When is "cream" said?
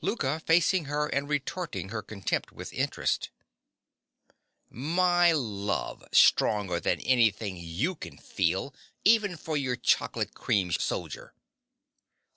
10.34-10.70